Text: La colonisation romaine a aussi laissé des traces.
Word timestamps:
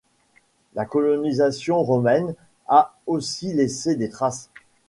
La 0.73 0.85
colonisation 0.85 1.83
romaine 1.83 2.33
a 2.67 2.97
aussi 3.05 3.53
laissé 3.53 3.95
des 3.95 4.09
traces. 4.09 4.49